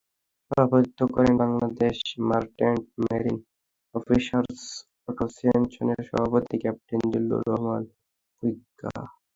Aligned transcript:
সভাপতিত্ব 0.45 0.99
করেন 1.15 1.33
Bangladesh 1.41 1.97
merchant 2.29 2.83
marine 3.03 3.37
officers 3.95 4.59
অ্যাসোসিয়েশনের 5.05 6.01
সভাপতি 6.09 6.55
ক্যাপ্টেন 6.63 7.01
জিল্লুর 7.11 7.43
রহমান 7.49 7.83
ভুঁইঞা। 8.35 8.91